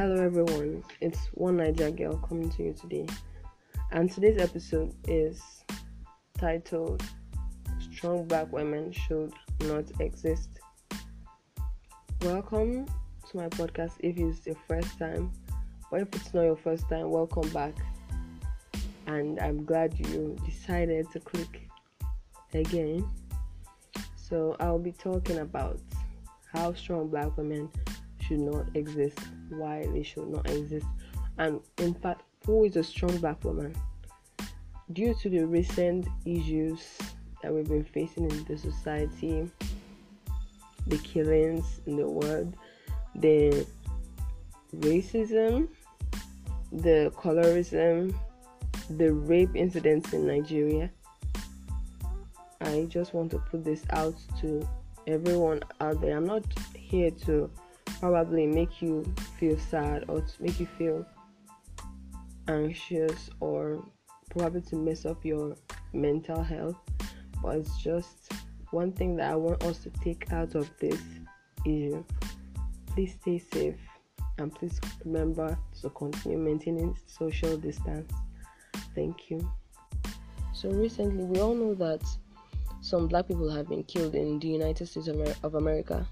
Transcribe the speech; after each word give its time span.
Hello, 0.00 0.14
everyone. 0.14 0.82
It's 1.02 1.18
one 1.34 1.58
Niger 1.58 1.90
girl 1.90 2.16
coming 2.26 2.48
to 2.52 2.62
you 2.62 2.72
today, 2.72 3.06
and 3.92 4.10
today's 4.10 4.40
episode 4.40 4.94
is 5.06 5.42
titled 6.38 7.02
"Strong 7.92 8.28
Black 8.28 8.50
Women 8.50 8.92
Should 8.92 9.34
Not 9.64 9.84
Exist." 10.00 10.48
Welcome 12.22 12.86
to 12.86 13.36
my 13.36 13.50
podcast. 13.50 13.92
If 14.00 14.16
it's 14.16 14.46
your 14.46 14.56
first 14.66 14.98
time, 14.98 15.32
or 15.90 15.98
if 15.98 16.08
it's 16.14 16.32
not 16.32 16.44
your 16.44 16.56
first 16.56 16.88
time, 16.88 17.10
welcome 17.10 17.50
back. 17.50 17.74
And 19.06 19.38
I'm 19.38 19.66
glad 19.66 19.98
you 19.98 20.34
decided 20.46 21.10
to 21.10 21.20
click 21.20 21.68
again. 22.54 23.06
So 24.16 24.56
I'll 24.60 24.78
be 24.78 24.92
talking 24.92 25.40
about 25.40 25.78
how 26.54 26.72
strong 26.72 27.08
black 27.08 27.36
women 27.36 27.68
should 28.22 28.40
not 28.40 28.64
exist, 28.74 29.18
why 29.50 29.86
they 29.92 30.02
should 30.02 30.28
not 30.28 30.48
exist, 30.50 30.86
and 31.38 31.60
in 31.78 31.94
fact, 31.94 32.22
who 32.46 32.64
is 32.64 32.76
a 32.76 32.84
strong 32.84 33.16
black 33.18 33.42
woman? 33.44 33.74
Due 34.92 35.14
to 35.22 35.28
the 35.28 35.46
recent 35.46 36.08
issues 36.24 36.98
that 37.42 37.52
we've 37.52 37.68
been 37.68 37.84
facing 37.84 38.30
in 38.30 38.44
the 38.44 38.58
society, 38.58 39.50
the 40.86 40.98
killings 40.98 41.80
in 41.86 41.96
the 41.96 42.08
world, 42.08 42.56
the 43.14 43.66
racism, 44.76 45.68
the 46.72 47.12
colorism, 47.16 48.14
the 48.90 49.12
rape 49.12 49.54
incidents 49.54 50.12
in 50.12 50.26
Nigeria. 50.26 50.90
I 52.60 52.86
just 52.88 53.14
want 53.14 53.30
to 53.30 53.38
put 53.38 53.64
this 53.64 53.84
out 53.90 54.14
to 54.40 54.68
everyone 55.06 55.62
out 55.80 56.00
there. 56.00 56.16
I'm 56.16 56.26
not 56.26 56.44
here 56.74 57.10
to 57.26 57.50
probably 58.00 58.46
make 58.46 58.80
you 58.80 59.04
feel 59.38 59.58
sad 59.58 60.04
or 60.08 60.22
to 60.22 60.42
make 60.42 60.58
you 60.58 60.66
feel 60.78 61.06
anxious 62.48 63.28
or 63.40 63.84
probably 64.30 64.62
to 64.62 64.76
mess 64.76 65.04
up 65.04 65.24
your 65.24 65.54
mental 65.92 66.42
health, 66.42 66.76
but 67.42 67.58
it's 67.58 67.76
just 67.82 68.32
one 68.70 68.92
thing 68.92 69.16
that 69.16 69.30
I 69.30 69.36
want 69.36 69.62
us 69.64 69.78
to 69.80 69.90
take 70.02 70.32
out 70.32 70.54
of 70.54 70.70
this 70.80 71.00
issue. 71.66 72.02
Please 72.86 73.16
stay 73.20 73.38
safe 73.38 73.80
and 74.38 74.54
please 74.54 74.80
remember 75.04 75.58
to 75.82 75.90
continue 75.90 76.38
maintaining 76.38 76.96
social 77.06 77.56
distance. 77.56 78.10
Thank 78.94 79.30
you. 79.30 79.48
So, 80.52 80.70
recently, 80.70 81.24
we 81.24 81.40
all 81.40 81.54
know 81.54 81.74
that 81.74 82.02
some 82.80 83.08
black 83.08 83.28
people 83.28 83.50
have 83.50 83.68
been 83.68 83.84
killed 83.84 84.14
in 84.14 84.38
the 84.38 84.48
United 84.48 84.86
States 84.86 85.08
of 85.42 85.54
America, 85.54 86.06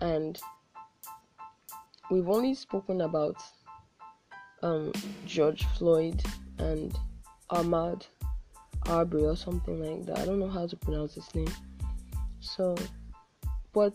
and 0.00 0.38
we've 2.10 2.28
only 2.28 2.54
spoken 2.54 3.02
about 3.02 3.36
um, 4.62 4.92
George 5.26 5.64
Floyd 5.76 6.22
and 6.58 6.96
Ahmaud 7.50 8.06
Arbery 8.86 9.24
or 9.24 9.36
something 9.36 9.82
like 9.82 10.06
that. 10.06 10.18
I 10.18 10.24
don't 10.24 10.38
know 10.38 10.48
how 10.48 10.66
to 10.66 10.76
pronounce 10.76 11.14
his 11.14 11.34
name. 11.34 11.52
So, 12.40 12.76
but 13.72 13.94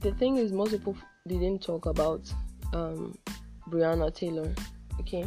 the 0.00 0.12
thing 0.12 0.36
is, 0.36 0.52
most 0.52 0.70
people 0.70 0.96
didn't 1.26 1.62
talk 1.62 1.86
about 1.86 2.32
um, 2.72 3.18
Breonna 3.68 4.14
Taylor. 4.14 4.54
Okay, 5.00 5.26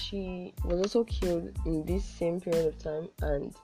she 0.00 0.52
was 0.64 0.80
also 0.80 1.04
killed 1.04 1.52
in 1.64 1.84
this 1.84 2.04
same 2.04 2.40
period 2.40 2.66
of 2.66 2.78
time, 2.78 3.08
and 3.22 3.54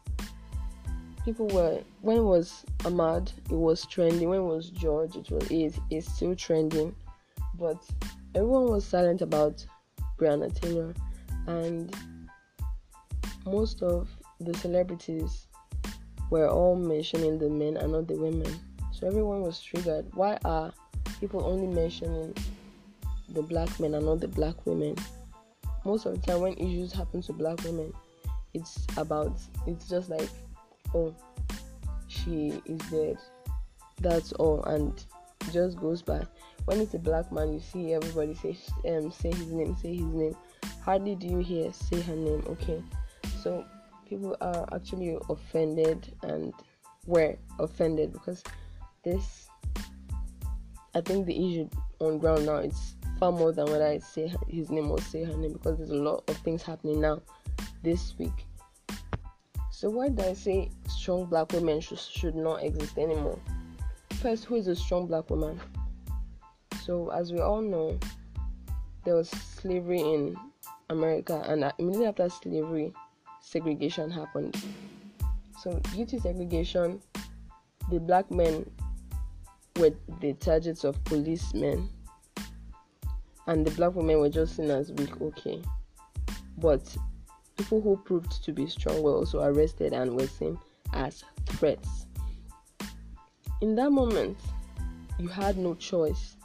people 1.24 1.48
were 1.48 1.80
when 2.02 2.18
it 2.18 2.22
was 2.22 2.64
Ahmaud, 2.80 3.32
it 3.50 3.56
was 3.56 3.84
trending. 3.86 4.28
When 4.28 4.40
it 4.40 4.44
was 4.44 4.70
George, 4.70 5.16
it 5.16 5.30
was 5.30 5.50
it 5.50 5.74
is 5.90 6.06
still 6.06 6.36
trending, 6.36 6.94
but 7.58 7.82
everyone 8.34 8.68
was 8.68 8.84
silent 8.84 9.22
about 9.22 9.64
Breonna 10.18 10.52
Taylor, 10.60 10.94
and 11.46 11.94
most 13.46 13.82
of 13.82 14.08
the 14.40 14.54
celebrities 14.54 15.46
were 16.30 16.48
all 16.48 16.76
mentioning 16.76 17.38
the 17.38 17.48
men 17.48 17.76
and 17.76 17.92
not 17.92 18.08
the 18.08 18.16
women. 18.16 18.52
So 18.92 19.06
everyone 19.06 19.42
was 19.42 19.60
triggered. 19.60 20.06
Why 20.14 20.38
are 20.44 20.72
people 21.20 21.44
only 21.44 21.66
mentioning 21.66 22.34
the 23.28 23.42
black 23.42 23.78
men 23.80 23.94
and 23.94 24.06
not 24.06 24.20
the 24.20 24.28
black 24.28 24.66
women? 24.66 24.96
Most 25.84 26.06
of 26.06 26.14
the 26.14 26.26
time, 26.26 26.40
when 26.40 26.54
issues 26.54 26.92
happen 26.92 27.20
to 27.22 27.32
black 27.32 27.62
women, 27.64 27.92
it's 28.54 28.86
about 28.96 29.38
it's 29.66 29.88
just 29.88 30.08
like, 30.08 30.28
oh, 30.94 31.14
she 32.08 32.60
is 32.64 32.78
dead. 32.90 33.18
That's 34.00 34.32
all, 34.32 34.62
and 34.64 35.04
just 35.52 35.78
goes 35.78 36.02
by. 36.02 36.22
When 36.64 36.80
it's 36.80 36.94
a 36.94 36.98
black 36.98 37.30
man, 37.30 37.52
you 37.52 37.60
see 37.60 37.94
everybody 37.94 38.34
say 38.34 38.56
um 38.88 39.10
say 39.10 39.30
his 39.30 39.52
name, 39.52 39.76
say 39.76 39.94
his 39.94 40.06
name. 40.06 40.36
Hardly 40.82 41.14
do 41.14 41.26
you 41.26 41.38
hear 41.38 41.72
say 41.72 42.00
her 42.00 42.16
name. 42.16 42.44
Okay, 42.48 42.82
so 43.42 43.64
people 44.08 44.36
are 44.40 44.66
actually 44.72 45.16
offended 45.28 46.14
and 46.22 46.52
were 47.06 47.36
offended 47.58 48.12
because 48.12 48.42
this 49.02 49.48
I 50.94 51.00
think 51.00 51.26
the 51.26 51.36
issue 51.36 51.68
on 52.00 52.18
ground 52.18 52.46
now 52.46 52.56
is 52.56 52.94
far 53.18 53.32
more 53.32 53.52
than 53.52 53.66
when 53.66 53.82
I 53.82 53.98
say 53.98 54.32
his 54.48 54.70
name 54.70 54.90
or 54.90 55.00
say 55.00 55.24
her 55.24 55.36
name 55.36 55.52
because 55.52 55.78
there's 55.78 55.90
a 55.90 55.94
lot 55.94 56.24
of 56.28 56.36
things 56.38 56.62
happening 56.62 57.00
now 57.00 57.20
this 57.82 58.14
week. 58.18 58.46
So 59.70 59.90
why 59.90 60.08
do 60.08 60.22
I 60.22 60.34
say 60.34 60.70
strong 60.88 61.26
black 61.26 61.52
women 61.52 61.80
should, 61.80 61.98
should 61.98 62.36
not 62.36 62.62
exist 62.62 62.96
anymore? 62.96 63.38
First, 64.24 64.46
who 64.46 64.54
is 64.54 64.68
a 64.68 64.74
strong 64.74 65.06
black 65.06 65.28
woman? 65.28 65.60
So 66.82 67.10
as 67.10 67.30
we 67.30 67.40
all 67.40 67.60
know, 67.60 67.98
there 69.04 69.16
was 69.16 69.28
slavery 69.28 70.00
in 70.00 70.34
America, 70.88 71.44
and 71.46 71.70
immediately 71.78 72.06
after 72.06 72.30
slavery, 72.30 72.94
segregation 73.42 74.10
happened. 74.10 74.56
So, 75.60 75.78
due 75.92 76.06
to 76.06 76.18
segregation, 76.18 77.02
the 77.90 78.00
black 78.00 78.30
men 78.30 78.64
were 79.76 79.92
the 80.22 80.32
targets 80.32 80.84
of 80.84 81.04
policemen, 81.04 81.90
and 83.46 83.66
the 83.66 83.72
black 83.72 83.94
women 83.94 84.20
were 84.20 84.30
just 84.30 84.56
seen 84.56 84.70
as 84.70 84.90
weak, 84.90 85.20
okay. 85.20 85.60
But 86.56 86.96
people 87.58 87.82
who 87.82 87.98
proved 87.98 88.42
to 88.42 88.52
be 88.52 88.68
strong 88.68 89.02
were 89.02 89.16
also 89.16 89.42
arrested 89.42 89.92
and 89.92 90.18
were 90.18 90.28
seen 90.28 90.58
as 90.94 91.22
threats. 91.44 92.03
In 93.64 93.74
that 93.76 93.92
moment, 93.92 94.36
you 95.18 95.26
had 95.26 95.56
no 95.56 95.74
choice 95.74 96.36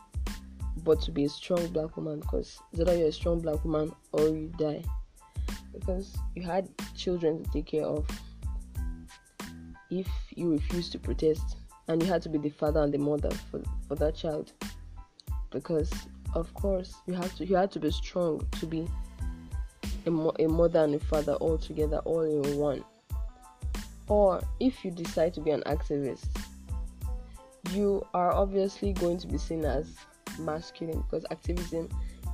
but 0.85 1.01
to 1.01 1.11
be 1.11 1.25
a 1.25 1.29
strong 1.29 1.67
black 1.67 1.97
woman 1.97 2.21
because 2.21 2.61
either 2.73 2.95
you're 2.95 3.09
a 3.09 3.11
strong 3.11 3.41
black 3.41 3.61
woman 3.65 3.91
or 4.13 4.29
you 4.29 4.53
die. 4.57 4.81
Because 5.73 6.15
you 6.33 6.43
had 6.43 6.69
children 6.95 7.43
to 7.43 7.51
take 7.51 7.65
care 7.65 7.83
of. 7.83 8.07
If 9.89 10.07
you 10.33 10.51
refused 10.51 10.93
to 10.93 10.97
protest 10.97 11.57
and 11.89 12.01
you 12.01 12.07
had 12.07 12.21
to 12.21 12.29
be 12.29 12.37
the 12.37 12.51
father 12.51 12.79
and 12.79 12.93
the 12.93 12.99
mother 12.99 13.31
for, 13.51 13.61
for 13.89 13.95
that 13.95 14.15
child. 14.15 14.53
Because 15.51 15.91
of 16.35 16.53
course 16.53 16.93
you 17.05 17.15
have 17.15 17.35
to 17.35 17.45
you 17.45 17.57
had 17.57 17.69
to 17.73 17.81
be 17.81 17.91
strong 17.91 18.47
to 18.61 18.65
be 18.65 18.87
a, 20.05 20.09
mo- 20.09 20.35
a 20.39 20.47
mother 20.47 20.85
and 20.85 20.95
a 20.95 20.99
father 20.99 21.33
all 21.33 21.57
together 21.57 21.97
all 22.05 22.21
in 22.21 22.57
one. 22.57 22.81
Or 24.07 24.41
if 24.61 24.85
you 24.85 24.91
decide 24.91 25.33
to 25.33 25.41
be 25.41 25.51
an 25.51 25.63
activist 25.65 26.29
you 27.71 28.05
are 28.13 28.33
obviously 28.33 28.93
going 28.93 29.17
to 29.17 29.27
be 29.27 29.37
seen 29.37 29.65
as 29.65 29.95
masculine 30.37 31.01
because 31.01 31.25
activism 31.31 31.89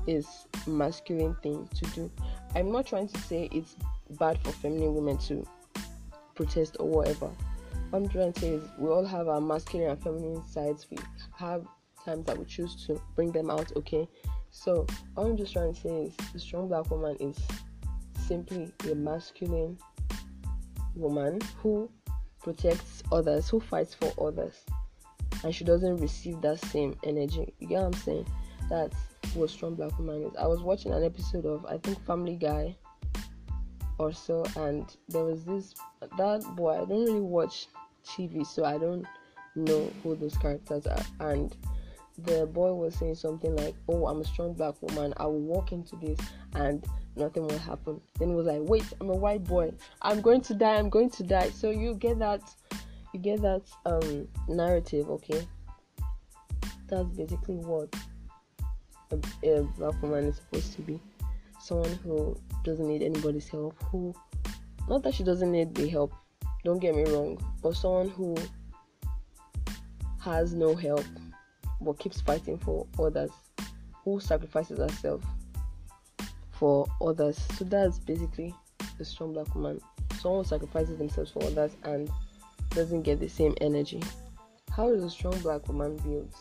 is 0.08 0.28
masculine 0.68 1.36
thing 1.42 1.68
to 1.74 1.86
do 1.92 2.12
I'm 2.56 2.72
not 2.72 2.86
trying 2.88 3.10
to 3.10 3.20
say 3.20 3.50
it's 3.52 3.76
bad 4.12 4.40
for 4.40 4.52
feminine 4.54 4.96
women 4.96 5.18
to 5.28 5.46
protest 6.36 6.78
or 6.80 6.88
whatever. 6.88 7.30
What 7.90 8.00
I'm 8.00 8.10
trying 8.10 8.32
to 8.34 8.40
say 8.40 8.50
is 8.52 8.64
we 8.78 8.90
all 8.90 9.06
have 9.06 9.28
our 9.28 9.42
masculine 9.42 9.90
and 9.90 10.02
feminine 10.02 10.42
sides. 10.48 10.88
We 10.90 10.98
have 11.38 11.66
times 12.06 12.26
that 12.28 12.38
we 12.38 12.46
choose 12.46 12.86
to 12.88 13.02
bring 13.16 13.32
them 13.32 13.50
out, 13.50 13.72
okay? 13.76 14.08
So 14.52 14.88
all 15.18 15.26
I'm 15.26 15.38
just 15.38 15.52
trying 15.52 15.74
to 15.74 15.80
say 15.80 16.04
is 16.04 16.16
the 16.32 16.40
strong 16.40 16.70
black 16.70 16.90
woman 16.90 17.18
is 17.20 17.38
simply 18.26 18.72
a 18.90 18.96
masculine 18.96 19.78
woman 20.96 21.42
who 21.58 21.90
protects 22.42 23.04
others, 23.12 23.50
who 23.50 23.60
fights 23.60 23.94
for 23.94 24.14
others, 24.26 24.64
and 25.46 25.54
she 25.54 25.64
doesn't 25.64 25.98
receive 25.98 26.42
that 26.42 26.60
same 26.60 26.96
energy. 27.04 27.54
You 27.60 27.68
get 27.68 27.78
what 27.78 27.86
I'm 27.86 27.94
saying? 27.94 28.28
That's 28.68 28.98
what 29.36 29.52
strong 29.52 29.76
black 29.76 29.96
woman 30.00 30.24
is. 30.24 30.36
I 30.38 30.48
was 30.48 30.62
watching 30.62 30.92
an 30.92 31.04
episode 31.04 31.46
of 31.46 31.64
I 31.68 31.78
think 31.78 32.04
Family 32.04 32.36
Guy 32.36 32.76
or 34.00 34.12
so, 34.12 34.44
and 34.58 34.86
there 35.08 35.24
was 35.24 35.46
this 35.46 35.76
that 36.18 36.44
boy. 36.56 36.74
I 36.74 36.78
don't 36.80 36.90
really 36.90 37.22
watch 37.22 37.68
TV, 38.04 38.44
so 38.44 38.66
I 38.66 38.80
don't 38.80 39.06
know 39.56 39.92
who 40.02 40.16
those 40.16 40.36
characters 40.36 40.88
are. 40.88 41.06
And 41.20 41.56
the 42.18 42.48
boy 42.48 42.74
was 42.74 42.96
saying 42.96 43.14
something 43.14 43.56
like, 43.56 43.76
"Oh, 43.88 44.08
I'm 44.08 44.22
a 44.22 44.26
strong 44.26 44.54
black 44.54 44.82
woman. 44.82 45.14
I 45.18 45.28
will 45.28 45.42
walk 45.42 45.72
into 45.72 45.96
this 45.98 46.18
and 46.56 46.84
nothing 47.16 47.46
will 47.46 47.60
happen." 47.60 48.02
Then 48.18 48.30
he 48.30 48.36
was 48.36 48.48
like, 48.48 48.62
"Wait, 48.64 48.86
I'm 49.00 49.12
a 49.12 49.16
white 49.16 49.44
boy. 49.44 49.74
I'm 50.02 50.22
going 50.22 50.42
to 50.42 50.56
die. 50.56 50.76
I'm 50.76 50.90
going 50.90 51.12
to 51.12 51.24
die." 51.24 51.52
So 51.52 51.70
you 51.70 51.94
get 51.94 52.18
that, 52.18 52.42
you 53.16 53.22
get 53.22 53.42
that 53.42 53.64
um 53.86 54.28
narrative, 54.48 55.10
okay? 55.10 55.48
That's 56.88 57.08
basically 57.10 57.56
what 57.56 57.96
a, 59.12 59.50
a 59.50 59.64
black 59.64 60.02
woman 60.02 60.26
is 60.26 60.36
supposed 60.36 60.74
to 60.74 60.82
be 60.82 61.00
someone 61.60 61.98
who 62.04 62.38
doesn't 62.64 62.88
need 62.88 63.02
anybody's 63.02 63.48
help, 63.48 63.82
who 63.84 64.14
not 64.88 65.02
that 65.04 65.16
she 65.16 65.24
doesn't 65.24 65.52
need 65.52 65.74
the 65.74 65.88
help, 65.90 66.14
don't 66.64 66.80
get 66.80 66.96
me 66.96 67.06
wrong, 67.06 67.44
but 67.64 67.76
someone 67.76 68.10
who 68.10 68.36
has 70.20 70.54
no 70.54 70.76
help 70.76 71.06
but 71.82 71.98
keeps 71.98 72.22
fighting 72.22 72.58
for 72.58 72.86
others, 73.00 73.32
who 74.04 74.20
sacrifices 74.20 74.78
herself 74.78 75.22
for 76.52 76.86
others. 77.02 77.40
So 77.58 77.64
that's 77.64 77.98
basically 77.98 78.54
a 79.00 79.06
strong 79.06 79.34
black 79.34 79.54
woman. 79.56 79.80
Someone 80.20 80.44
who 80.44 80.50
sacrifices 80.50 80.98
themselves 80.98 81.32
for 81.32 81.44
others 81.44 81.76
and 81.84 82.10
doesn't 82.76 83.04
get 83.04 83.20
the 83.20 83.30
same 83.30 83.56
energy. 83.62 84.04
How 84.70 84.90
is 84.90 85.02
a 85.02 85.10
strong 85.10 85.40
black 85.40 85.68
woman 85.68 85.96
built? 85.98 86.36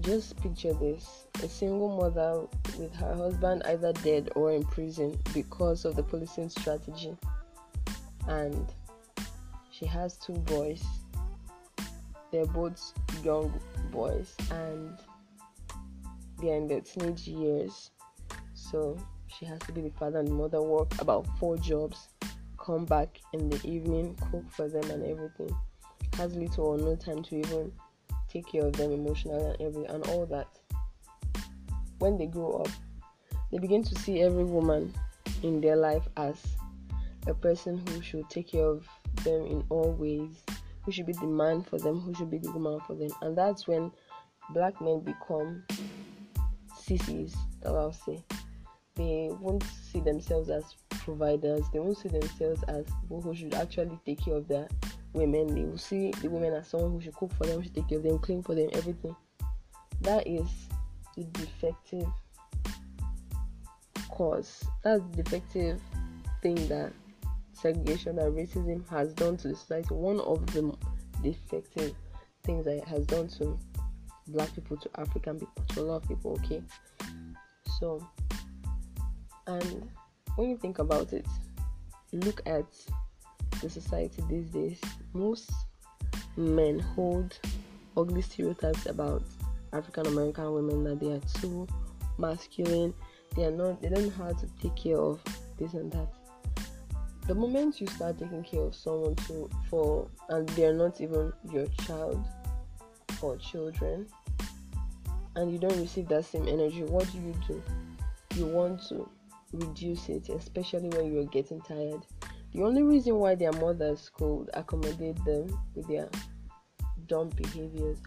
Just 0.00 0.40
picture 0.40 0.72
this 0.74 1.26
a 1.42 1.48
single 1.48 1.88
mother 1.88 2.46
with 2.78 2.94
her 2.94 3.14
husband 3.14 3.62
either 3.66 3.92
dead 3.92 4.30
or 4.36 4.52
in 4.52 4.62
prison 4.62 5.18
because 5.34 5.84
of 5.84 5.96
the 5.96 6.02
policing 6.02 6.48
strategy, 6.48 7.16
and 8.28 8.72
she 9.70 9.84
has 9.86 10.16
two 10.16 10.34
boys. 10.34 10.84
They're 12.30 12.46
both 12.46 12.92
young 13.24 13.58
boys 13.90 14.34
and 14.50 14.96
they're 16.40 16.56
in 16.56 16.68
their 16.68 16.80
teenage 16.80 17.26
years, 17.26 17.90
so 18.54 18.96
she 19.26 19.44
has 19.46 19.58
to 19.60 19.72
be 19.72 19.80
the 19.80 19.90
father 19.90 20.20
and 20.20 20.28
the 20.28 20.32
mother, 20.32 20.62
work 20.62 21.00
about 21.00 21.26
four 21.38 21.56
jobs, 21.56 22.08
come 22.66 22.84
back 22.84 23.20
in 23.32 23.48
the 23.48 23.64
evening, 23.64 24.18
cook 24.32 24.44
for 24.50 24.68
them, 24.68 24.90
and 24.90 25.04
everything. 25.04 25.56
Has 26.14 26.34
little 26.34 26.66
or 26.66 26.78
no 26.78 26.96
time 26.96 27.22
to 27.22 27.36
even 27.36 27.70
take 28.28 28.48
care 28.48 28.66
of 28.66 28.72
them 28.72 28.90
emotionally 28.90 29.44
and 29.44 29.60
every 29.60 29.84
and 29.84 30.04
all 30.08 30.26
that. 30.26 30.48
When 32.00 32.18
they 32.18 32.26
grow 32.26 32.64
up, 32.64 32.68
they 33.52 33.58
begin 33.58 33.84
to 33.84 33.94
see 34.00 34.20
every 34.22 34.44
woman 34.44 34.92
in 35.44 35.60
their 35.60 35.76
life 35.76 36.08
as 36.16 36.42
a 37.28 37.34
person 37.34 37.80
who 37.86 38.02
should 38.02 38.28
take 38.30 38.50
care 38.50 38.66
of 38.66 38.88
them 39.22 39.46
in 39.46 39.64
all 39.68 39.92
ways, 39.92 40.42
who 40.84 40.90
should 40.90 41.06
be 41.06 41.12
the 41.12 41.26
man 41.26 41.62
for 41.62 41.78
them, 41.78 42.00
who 42.00 42.14
should 42.14 42.30
be 42.30 42.38
the 42.38 42.50
woman 42.50 42.80
for 42.86 42.94
them. 42.94 43.10
And 43.22 43.38
that's 43.38 43.68
when 43.68 43.92
black 44.50 44.80
men 44.80 45.00
become 45.00 45.62
sissies, 46.76 47.36
that 47.62 47.74
I'll 47.74 47.92
say. 47.92 48.22
They 48.96 49.30
won't 49.40 49.62
see 49.62 50.00
themselves 50.00 50.48
as 50.48 50.64
providers, 50.90 51.64
they 51.72 51.78
won't 51.78 51.98
see 51.98 52.08
themselves 52.08 52.62
as 52.64 52.86
people 53.02 53.20
who 53.20 53.34
should 53.34 53.54
actually 53.54 53.98
take 54.04 54.24
care 54.24 54.34
of 54.34 54.48
their 54.48 54.68
women. 55.12 55.54
They 55.54 55.64
will 55.64 55.78
see 55.78 56.10
the 56.22 56.28
women 56.28 56.54
as 56.54 56.68
someone 56.68 56.92
who 56.92 57.00
should 57.00 57.14
cook 57.14 57.32
for 57.34 57.46
them, 57.46 57.62
should 57.62 57.74
take 57.74 57.88
care 57.88 57.98
of 57.98 58.04
them, 58.04 58.18
clean 58.18 58.42
for 58.42 58.54
them, 58.54 58.68
everything. 58.72 59.14
That 60.00 60.26
is 60.26 60.46
the 61.14 61.24
defective 61.24 62.06
cause. 64.10 64.64
That's 64.82 65.02
the 65.10 65.22
defective 65.22 65.80
thing 66.42 66.54
that 66.68 66.92
segregation 67.52 68.16
that 68.16 68.26
racism 68.26 68.88
has 68.88 69.12
done 69.14 69.36
to 69.38 69.48
the 69.48 69.56
society. 69.56 69.94
One 69.94 70.20
of 70.20 70.46
the 70.54 70.74
defective 71.22 71.94
things 72.44 72.64
that 72.64 72.78
it 72.78 72.84
has 72.84 73.04
done 73.06 73.28
to 73.28 73.58
black 74.28 74.54
people, 74.54 74.76
to 74.76 74.90
African 74.96 75.38
people, 75.40 75.64
to 75.68 75.80
a 75.80 75.82
lot 75.82 76.02
of 76.02 76.08
people, 76.08 76.32
okay? 76.44 76.62
So, 77.78 78.06
and 79.46 79.88
when 80.36 80.50
you 80.50 80.56
think 80.56 80.78
about 80.78 81.12
it, 81.12 81.26
look 82.12 82.42
at 82.46 82.66
the 83.62 83.70
society 83.70 84.22
these 84.28 84.50
days, 84.50 84.80
most 85.12 85.50
men 86.36 86.78
hold 86.78 87.38
ugly 87.96 88.22
stereotypes 88.22 88.86
about 88.86 89.22
African 89.72 90.06
American 90.06 90.52
women 90.52 90.84
that 90.84 91.00
they 91.00 91.12
are 91.12 91.40
too 91.40 91.66
masculine, 92.18 92.94
they 93.34 93.44
are 93.44 93.50
not 93.50 93.80
they 93.82 93.88
don't 93.88 94.04
know 94.04 94.24
how 94.24 94.32
to 94.32 94.46
take 94.60 94.76
care 94.76 94.98
of 94.98 95.22
this 95.58 95.74
and 95.74 95.90
that. 95.92 96.08
The 97.26 97.34
moment 97.34 97.80
you 97.80 97.86
start 97.88 98.18
taking 98.18 98.44
care 98.44 98.60
of 98.60 98.74
someone 98.74 99.16
to 99.26 99.50
for 99.68 100.08
and 100.28 100.48
they're 100.50 100.74
not 100.74 101.00
even 101.00 101.32
your 101.50 101.66
child 101.86 102.24
or 103.20 103.36
children 103.38 104.06
and 105.34 105.52
you 105.52 105.58
don't 105.58 105.78
receive 105.78 106.08
that 106.08 106.24
same 106.24 106.46
energy, 106.48 106.82
what 106.82 107.10
do 107.12 107.18
you 107.18 107.34
do? 107.46 107.62
You 108.36 108.46
want 108.46 108.86
to 108.88 109.08
reduce 109.52 110.08
it, 110.08 110.28
especially 110.28 110.88
when 110.90 111.12
you're 111.12 111.24
getting 111.24 111.60
tired 111.62 112.02
the 112.56 112.62
only 112.62 112.82
reason 112.82 113.16
why 113.16 113.34
their 113.34 113.52
mothers 113.52 114.10
could 114.14 114.48
accommodate 114.54 115.22
them 115.26 115.46
with 115.74 115.86
their 115.88 116.08
dumb 117.06 117.28
behaviors 117.36 117.98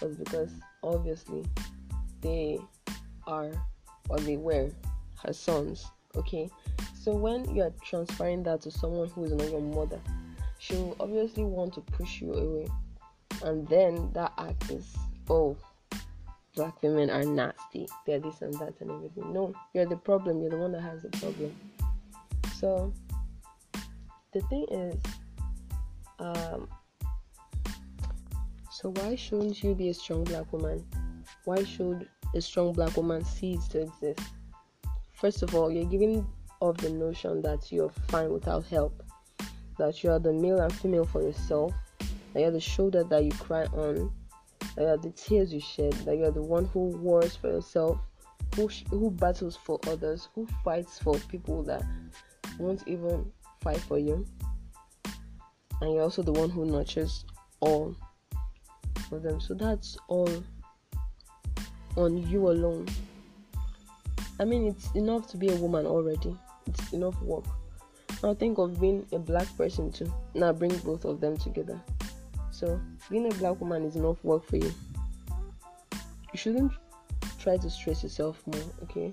was 0.00 0.16
because 0.16 0.50
obviously 0.82 1.44
they 2.22 2.58
are 3.26 3.52
or 4.08 4.18
they 4.20 4.38
were 4.38 4.70
her 5.22 5.32
sons. 5.34 5.86
Okay, 6.16 6.48
so 6.98 7.14
when 7.14 7.54
you 7.54 7.62
are 7.62 7.72
transferring 7.84 8.42
that 8.44 8.62
to 8.62 8.70
someone 8.70 9.10
who 9.10 9.24
is 9.24 9.32
not 9.32 9.50
your 9.50 9.60
mother, 9.60 10.00
she 10.58 10.72
will 10.74 10.96
obviously 11.00 11.44
want 11.44 11.74
to 11.74 11.82
push 11.82 12.22
you 12.22 12.32
away, 12.32 12.66
and 13.44 13.68
then 13.68 14.10
that 14.14 14.32
act 14.38 14.70
is 14.70 14.96
oh, 15.28 15.54
black 16.58 16.82
women 16.82 17.08
are 17.08 17.22
nasty, 17.22 17.86
they're 18.04 18.18
this 18.18 18.42
and 18.42 18.52
that 18.54 18.74
and 18.80 18.90
everything. 18.90 19.32
No, 19.32 19.54
you're 19.74 19.86
the 19.86 19.96
problem, 19.96 20.40
you're 20.40 20.50
the 20.50 20.56
one 20.56 20.72
that 20.72 20.80
has 20.80 21.02
the 21.02 21.08
problem. 21.10 21.54
So 22.56 22.92
the 24.32 24.40
thing 24.40 24.66
is, 24.68 24.96
um, 26.18 26.68
so 28.72 28.90
why 28.90 29.14
shouldn't 29.14 29.62
you 29.62 29.76
be 29.76 29.90
a 29.90 29.94
strong 29.94 30.24
black 30.24 30.52
woman? 30.52 30.84
Why 31.44 31.62
should 31.62 32.08
a 32.34 32.40
strong 32.40 32.72
black 32.72 32.96
woman 32.96 33.24
cease 33.24 33.68
to 33.68 33.82
exist? 33.82 34.20
First 35.12 35.44
of 35.44 35.54
all, 35.54 35.70
you're 35.70 35.84
giving 35.84 36.26
off 36.60 36.78
the 36.78 36.90
notion 36.90 37.40
that 37.42 37.70
you're 37.70 37.92
fine 38.08 38.32
without 38.32 38.66
help, 38.66 39.00
that 39.78 40.02
you 40.02 40.10
are 40.10 40.18
the 40.18 40.32
male 40.32 40.58
and 40.58 40.72
female 40.72 41.04
for 41.04 41.22
yourself, 41.22 41.72
that 42.34 42.40
you're 42.40 42.50
the 42.50 42.58
shoulder 42.58 43.04
that 43.04 43.22
you 43.22 43.30
cry 43.30 43.64
on, 43.66 44.12
that 44.78 44.84
you're 44.84 44.96
the 44.96 45.10
tears 45.10 45.52
you 45.52 45.58
shed, 45.58 45.92
that 46.04 46.16
you're 46.16 46.30
the 46.30 46.40
one 46.40 46.66
who 46.66 46.90
wars 46.98 47.34
for 47.34 47.48
yourself, 47.48 47.98
who 48.54 48.68
who 48.90 49.10
battles 49.10 49.56
for 49.56 49.80
others, 49.88 50.28
who 50.36 50.46
fights 50.64 51.00
for 51.00 51.14
people 51.28 51.64
that 51.64 51.82
won't 52.60 52.86
even 52.86 53.28
fight 53.60 53.80
for 53.80 53.98
you. 53.98 54.24
And 55.80 55.92
you're 55.92 56.02
also 56.02 56.22
the 56.22 56.32
one 56.32 56.48
who 56.48 56.64
nurtures 56.64 57.24
all 57.58 57.96
of 59.10 59.22
them. 59.22 59.40
So 59.40 59.54
that's 59.54 59.98
all 60.06 60.30
on 61.96 62.16
you 62.28 62.48
alone. 62.48 62.86
I 64.38 64.44
mean 64.44 64.64
it's 64.64 64.92
enough 64.94 65.26
to 65.32 65.36
be 65.36 65.48
a 65.48 65.56
woman 65.56 65.86
already. 65.86 66.36
It's 66.68 66.92
enough 66.92 67.20
work. 67.22 67.46
Now 68.22 68.32
think 68.34 68.58
of 68.58 68.80
being 68.80 69.04
a 69.10 69.18
black 69.18 69.48
person 69.56 69.90
too. 69.90 70.12
Now 70.34 70.52
bring 70.52 70.76
both 70.78 71.04
of 71.04 71.20
them 71.20 71.36
together 71.36 71.80
so 72.58 72.80
being 73.10 73.30
a 73.30 73.34
black 73.36 73.60
woman 73.60 73.84
is 73.84 73.96
enough 73.96 74.22
work 74.24 74.44
for 74.46 74.56
you 74.56 74.72
you 76.32 76.38
shouldn't 76.38 76.72
try 77.38 77.56
to 77.56 77.70
stress 77.70 78.02
yourself 78.02 78.42
more 78.46 78.64
okay 78.82 79.12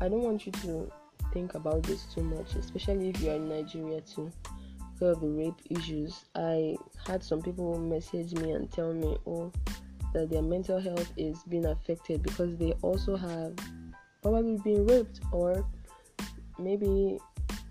i 0.00 0.08
don't 0.08 0.22
want 0.22 0.46
you 0.46 0.52
to 0.52 0.90
think 1.32 1.54
about 1.54 1.82
this 1.82 2.04
too 2.14 2.22
much, 2.22 2.54
especially 2.54 3.10
if 3.10 3.20
you 3.20 3.30
are 3.30 3.36
in 3.36 3.48
Nigeria 3.48 4.00
too. 4.00 4.30
Because 4.94 5.16
of 5.16 5.20
the 5.20 5.28
rape 5.28 5.60
issues, 5.70 6.24
I 6.34 6.76
had 7.06 7.22
some 7.22 7.40
people 7.40 7.78
message 7.78 8.34
me 8.34 8.52
and 8.52 8.70
tell 8.70 8.92
me, 8.92 9.16
oh, 9.26 9.52
that 10.12 10.30
their 10.30 10.42
mental 10.42 10.80
health 10.80 11.12
is 11.16 11.42
being 11.44 11.66
affected 11.66 12.22
because 12.22 12.56
they 12.56 12.72
also 12.82 13.16
have 13.16 13.54
probably 14.22 14.56
been 14.58 14.86
raped, 14.86 15.20
or 15.32 15.64
maybe 16.58 17.18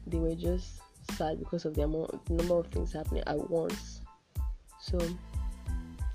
they 0.05 0.17
were 0.17 0.35
just 0.35 0.81
sad 1.11 1.39
because 1.39 1.65
of 1.65 1.73
the 1.73 1.81
amount, 1.81 2.29
number 2.29 2.55
of 2.55 2.67
things 2.67 2.93
happening 2.93 3.23
at 3.27 3.49
once. 3.49 3.96
So, 4.89 4.97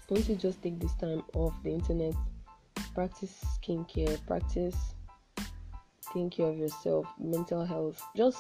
want 0.09 0.25
to 0.27 0.35
just 0.35 0.63
take 0.63 0.79
this 0.79 0.95
time 0.95 1.23
off 1.35 1.55
the 1.63 1.71
internet, 1.71 2.15
practice 2.95 3.45
skincare, 3.59 4.19
practice 4.27 4.77
taking 6.07 6.31
care 6.31 6.47
of 6.47 6.57
yourself, 6.57 7.07
mental 7.19 7.65
health. 7.65 8.03
Just 8.17 8.39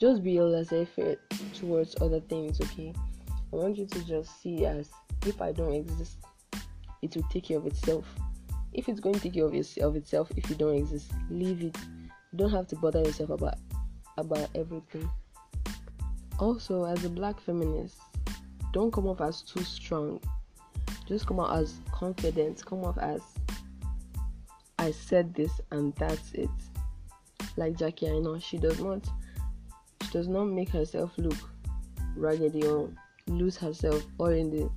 just 0.00 0.22
be 0.22 0.38
a 0.38 0.44
laissez-faire 0.44 1.16
towards 1.54 1.94
other 2.00 2.20
things, 2.20 2.60
okay? 2.60 2.92
I 3.52 3.56
want 3.56 3.76
you 3.76 3.86
to 3.86 4.04
just 4.06 4.42
see 4.42 4.66
as 4.66 4.90
if 5.26 5.40
I 5.40 5.52
don't 5.52 5.72
exist, 5.72 6.18
it 7.02 7.14
will 7.14 7.22
take 7.30 7.44
care 7.44 7.58
of 7.58 7.66
itself. 7.66 8.04
If 8.72 8.88
it's 8.88 9.00
going 9.00 9.14
to 9.14 9.20
take 9.20 9.34
care 9.34 9.44
of, 9.44 9.54
of 9.54 9.96
itself, 9.96 10.32
if 10.36 10.50
you 10.50 10.56
don't 10.56 10.74
exist, 10.74 11.12
leave 11.30 11.62
it. 11.62 11.76
You 12.32 12.38
don't 12.38 12.50
have 12.50 12.66
to 12.68 12.76
bother 12.76 13.02
yourself 13.02 13.30
about 13.30 13.54
about 14.18 14.48
everything. 14.54 15.08
Also, 16.38 16.84
as 16.84 17.04
a 17.04 17.08
black 17.08 17.40
feminist, 17.40 17.96
don't 18.74 18.92
come 18.92 19.06
off 19.06 19.20
as 19.20 19.40
too 19.40 19.62
strong. 19.62 20.20
Just 21.06 21.26
come 21.26 21.38
out 21.38 21.56
as 21.56 21.80
confident. 21.92 22.64
Come 22.66 22.84
off 22.84 22.98
as 22.98 23.22
I 24.78 24.90
said 24.90 25.32
this 25.32 25.60
and 25.70 25.94
that's 25.94 26.32
it 26.32 26.50
like 27.56 27.78
Jackie 27.78 28.08
I 28.08 28.18
know 28.18 28.38
she 28.38 28.58
does 28.58 28.80
not 28.80 29.08
she 30.02 30.10
does 30.10 30.28
not 30.28 30.46
make 30.46 30.68
herself 30.68 31.12
look 31.16 31.36
raggedy 32.16 32.66
or 32.66 32.90
lose 33.28 33.56
herself 33.56 34.04
all 34.18 34.26
in 34.26 34.50
the 34.50 34.68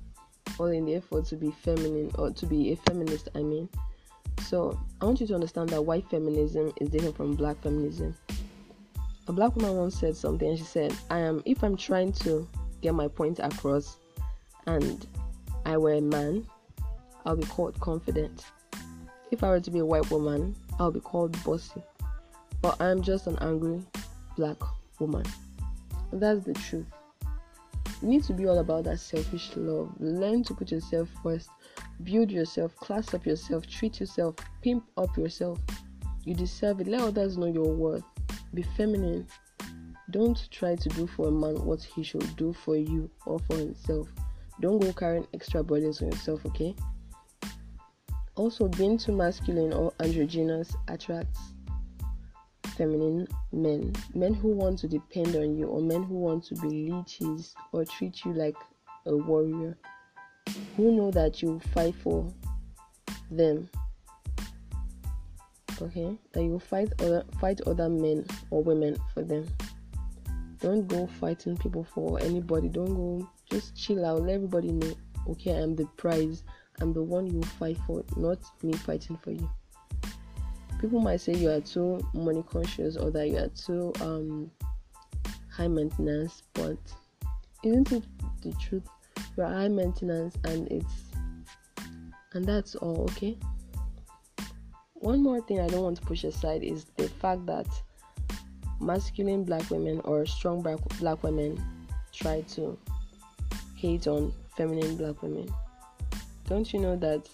all 0.58 0.66
in 0.66 0.86
the 0.86 0.94
effort 0.94 1.26
to 1.26 1.36
be 1.36 1.50
feminine 1.50 2.10
or 2.14 2.30
to 2.30 2.46
be 2.46 2.72
a 2.72 2.76
feminist 2.76 3.28
I 3.34 3.42
mean 3.42 3.68
So 4.42 4.78
I 5.00 5.04
want 5.04 5.20
you 5.20 5.26
to 5.26 5.34
understand 5.34 5.70
that 5.70 5.82
white 5.82 6.08
feminism 6.08 6.72
is 6.80 6.88
different 6.88 7.16
from 7.16 7.34
black 7.34 7.60
feminism. 7.62 8.16
A 9.26 9.32
black 9.32 9.54
woman 9.56 9.76
once 9.76 9.98
said 9.98 10.16
something 10.16 10.48
and 10.48 10.58
she 10.58 10.64
said, 10.64 10.94
I 11.10 11.18
am 11.18 11.42
if 11.44 11.62
I'm 11.62 11.76
trying 11.76 12.12
to 12.24 12.48
get 12.80 12.94
my 12.94 13.08
point 13.08 13.38
across 13.38 13.96
and 14.66 15.06
I 15.64 15.76
were 15.76 15.94
a 15.94 16.00
man, 16.00 16.46
I'll 17.24 17.36
be 17.36 17.46
called 17.46 17.78
confident. 17.80 18.44
If 19.30 19.42
I 19.44 19.48
were 19.48 19.60
to 19.60 19.70
be 19.70 19.80
a 19.80 19.84
white 19.84 20.10
woman, 20.10 20.54
I'll 20.78 20.90
be 20.90 21.00
called 21.00 21.42
bossy. 21.44 21.82
But 22.62 22.80
I'm 22.80 23.02
just 23.02 23.26
an 23.26 23.38
angry 23.40 23.82
black 24.36 24.56
woman. 24.98 25.24
That's 26.12 26.44
the 26.44 26.54
truth. 26.54 26.86
You 28.00 28.08
need 28.08 28.24
to 28.24 28.32
be 28.32 28.46
all 28.46 28.58
about 28.58 28.84
that 28.84 29.00
selfish 29.00 29.50
love. 29.56 29.92
Learn 29.98 30.44
to 30.44 30.54
put 30.54 30.70
yourself 30.70 31.08
first. 31.22 31.50
Build 32.04 32.30
yourself, 32.30 32.76
class 32.76 33.12
up 33.12 33.26
yourself, 33.26 33.66
treat 33.66 33.98
yourself, 33.98 34.36
pimp 34.62 34.84
up 34.96 35.16
yourself. 35.16 35.58
You 36.24 36.34
deserve 36.34 36.80
it. 36.80 36.86
Let 36.86 37.00
others 37.00 37.36
know 37.36 37.46
your 37.46 37.72
worth. 37.74 38.04
Be 38.54 38.62
feminine. 38.62 39.26
Don't 40.10 40.50
try 40.50 40.74
to 40.74 40.88
do 40.90 41.06
for 41.06 41.28
a 41.28 41.30
man 41.30 41.64
what 41.64 41.82
he 41.82 42.02
should 42.02 42.36
do 42.36 42.52
for 42.52 42.76
you 42.76 43.10
or 43.26 43.38
for 43.40 43.56
himself. 43.56 44.08
Don't 44.60 44.80
go 44.80 44.92
carrying 44.92 45.26
extra 45.34 45.62
burdens 45.62 46.02
on 46.02 46.10
yourself, 46.10 46.44
okay? 46.46 46.74
Also, 48.36 48.68
being 48.68 48.96
too 48.96 49.12
masculine 49.12 49.72
or 49.72 49.92
androgynous 50.00 50.74
attracts 50.88 51.52
feminine 52.78 53.26
men. 53.52 53.92
Men 54.14 54.32
who 54.32 54.48
want 54.48 54.78
to 54.78 54.88
depend 54.88 55.34
on 55.34 55.56
you, 55.56 55.66
or 55.66 55.82
men 55.82 56.04
who 56.04 56.14
want 56.14 56.44
to 56.44 56.54
be 56.54 56.90
leeches 56.90 57.54
or 57.72 57.84
treat 57.84 58.24
you 58.24 58.32
like 58.32 58.56
a 59.06 59.16
warrior. 59.16 59.76
Who 60.76 60.92
know 60.92 61.10
that 61.10 61.42
you 61.42 61.60
fight 61.74 61.94
for 61.96 62.32
them. 63.30 63.68
Okay? 65.82 66.16
That 66.32 66.42
you 66.42 66.58
fight 66.60 66.92
other 67.00 67.24
fight 67.40 67.60
other 67.66 67.88
men 67.88 68.24
or 68.50 68.62
women 68.62 68.96
for 69.12 69.22
them. 69.22 69.46
Don't 70.60 70.86
go 70.88 71.06
fighting 71.06 71.56
people 71.56 71.84
for 71.84 72.20
anybody. 72.20 72.68
Don't 72.68 72.94
go 72.94 73.28
just 73.50 73.76
chill 73.76 74.04
out. 74.04 74.22
Let 74.22 74.34
everybody 74.34 74.72
know. 74.72 74.94
Okay, 75.28 75.52
I'm 75.52 75.76
the 75.76 75.86
prize. 75.96 76.42
I'm 76.80 76.92
the 76.92 77.02
one 77.02 77.26
you 77.26 77.42
fight 77.42 77.76
for, 77.86 78.04
not 78.16 78.38
me 78.62 78.72
fighting 78.72 79.16
for 79.18 79.32
you. 79.32 79.48
People 80.80 81.00
might 81.00 81.20
say 81.20 81.34
you 81.34 81.50
are 81.50 81.60
too 81.60 82.00
money 82.14 82.44
conscious 82.48 82.96
or 82.96 83.10
that 83.10 83.28
you 83.28 83.38
are 83.38 83.48
too 83.48 83.92
um, 84.00 84.50
high 85.50 85.66
maintenance, 85.66 86.44
but 86.54 86.78
isn't 87.64 87.90
it 87.90 88.04
the 88.42 88.52
truth? 88.52 88.84
You 89.36 89.42
are 89.42 89.52
high 89.52 89.68
maintenance 89.68 90.36
and 90.44 90.70
it's 90.70 91.08
and 92.32 92.44
that's 92.44 92.74
all, 92.76 93.02
okay? 93.10 93.36
One 94.94 95.22
more 95.22 95.40
thing 95.40 95.60
I 95.60 95.66
don't 95.66 95.82
want 95.82 95.96
to 95.96 96.02
push 96.02 96.24
aside 96.24 96.62
is 96.62 96.84
the 96.96 97.08
fact 97.08 97.46
that 97.46 97.66
masculine 98.80 99.44
black 99.44 99.68
women 99.70 100.00
or 100.04 100.26
strong 100.26 100.62
black, 100.62 100.78
black 101.00 101.22
women 101.22 101.62
try 102.12 102.42
to 102.42 102.78
hate 103.74 104.06
on 104.06 104.32
feminine 104.56 104.96
black 104.96 105.22
women. 105.22 105.48
Don't 106.48 106.72
you 106.72 106.80
know 106.80 106.96
that 106.96 107.28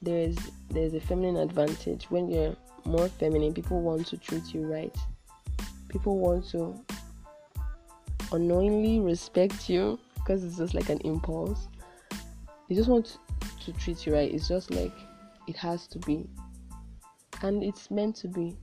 there's 0.00 0.36
there's 0.70 0.94
a 0.94 1.00
feminine 1.00 1.36
advantage? 1.36 2.06
When 2.10 2.30
you're 2.30 2.56
more 2.84 3.08
feminine 3.08 3.54
people 3.54 3.80
want 3.80 4.06
to 4.08 4.16
treat 4.16 4.52
you 4.54 4.62
right. 4.66 4.96
People 5.88 6.18
want 6.18 6.48
to 6.50 6.74
unknowingly 8.32 9.00
respect 9.00 9.68
you 9.68 9.98
because 10.16 10.44
it's 10.44 10.56
just 10.56 10.74
like 10.74 10.88
an 10.88 10.98
impulse. 10.98 11.68
They 12.68 12.74
just 12.74 12.88
want 12.88 13.18
to 13.64 13.72
treat 13.74 14.06
you 14.06 14.14
right. 14.14 14.32
It's 14.32 14.48
just 14.48 14.70
like 14.70 14.92
it 15.46 15.56
has 15.56 15.86
to 15.88 15.98
be. 16.00 16.28
And 17.42 17.62
it's 17.62 17.90
meant 17.90 18.16
to 18.16 18.28
be 18.28 18.56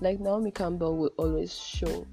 like 0.00 0.20
naomi 0.20 0.50
campbell 0.50 0.96
will 0.96 1.12
always 1.18 1.54
show 1.54 2.06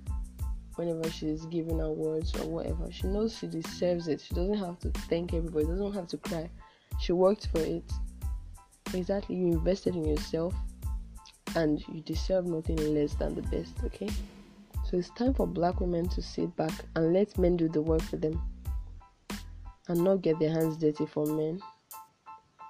whenever 0.76 1.10
she's 1.10 1.46
giving 1.46 1.82
awards 1.82 2.34
or 2.40 2.48
whatever. 2.48 2.92
She 2.92 3.08
knows 3.08 3.38
she 3.38 3.48
deserves 3.48 4.08
it. 4.08 4.22
She 4.22 4.34
doesn't 4.34 4.58
have 4.58 4.80
to 4.80 4.90
thank 5.10 5.34
everybody, 5.34 5.66
doesn't 5.66 5.94
have 5.94 6.08
to 6.08 6.18
cry. 6.18 6.50
She 7.00 7.12
worked 7.14 7.48
for 7.48 7.60
it. 7.60 7.84
Exactly, 8.94 9.36
you 9.36 9.48
invested 9.48 9.96
in 9.96 10.06
yourself 10.06 10.54
and 11.56 11.86
you 11.88 12.02
deserve 12.02 12.46
nothing 12.46 12.78
less 12.94 13.14
than 13.16 13.36
the 13.36 13.42
best, 13.44 13.74
okay? 13.84 14.10
So 14.90 14.98
it's 14.98 15.10
time 15.12 15.34
for 15.34 15.48
black 15.48 15.80
women 15.80 16.10
to 16.10 16.22
sit 16.22 16.56
back 16.56 16.74
and 16.96 17.14
let 17.14 17.38
men 17.38 17.58
do 17.58 17.70
the 17.70 17.82
work 17.82 18.02
for 18.02 18.18
them 18.18 18.42
and 19.88 20.04
not 20.04 20.22
get 20.22 20.40
their 20.40 20.52
hands 20.52 20.78
dirty 20.78 21.06
for 21.06 21.26
men. 21.26 21.62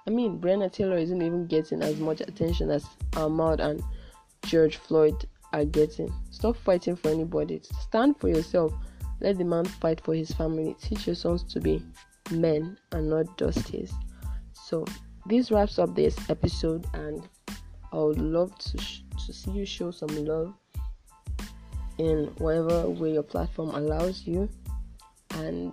I 0.06 0.10
mean, 0.10 0.38
Breonna 0.38 0.70
Taylor 0.70 0.98
isn't 0.98 1.22
even 1.22 1.46
getting 1.46 1.82
as 1.82 1.98
much 1.98 2.20
attention 2.20 2.70
as 2.70 2.84
Ahmaud 3.12 3.60
and 3.60 3.82
George 4.46 4.76
Floyd 4.76 5.26
are 5.52 5.64
getting. 5.64 6.12
Stop 6.30 6.56
fighting 6.56 6.96
for 6.96 7.08
anybody. 7.08 7.60
Stand 7.80 8.18
for 8.18 8.28
yourself. 8.28 8.72
Let 9.20 9.38
the 9.38 9.44
man 9.44 9.64
fight 9.64 10.00
for 10.00 10.14
his 10.14 10.30
family. 10.32 10.74
Teach 10.80 11.06
your 11.06 11.16
sons 11.16 11.44
to 11.52 11.60
be 11.60 11.82
men 12.30 12.76
and 12.92 13.08
not 13.08 13.26
dusties. 13.38 13.92
So, 14.52 14.84
this 15.26 15.50
wraps 15.50 15.78
up 15.78 15.94
this 15.94 16.16
episode, 16.28 16.86
and 16.94 17.28
I 17.92 17.96
would 17.96 18.18
love 18.18 18.56
to, 18.58 18.78
sh- 18.78 19.02
to 19.26 19.32
see 19.32 19.50
you 19.52 19.66
show 19.66 19.90
some 19.90 20.24
love 20.24 20.54
in 21.98 22.32
whatever 22.38 22.88
way 22.88 23.12
your 23.12 23.22
platform 23.22 23.70
allows 23.70 24.26
you. 24.26 24.48
And 25.34 25.72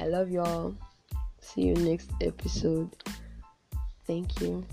I 0.00 0.06
love 0.06 0.30
y'all. 0.30 0.74
See 1.40 1.62
you 1.62 1.74
next 1.74 2.10
episode. 2.20 2.96
Thank 4.06 4.40
you. 4.40 4.64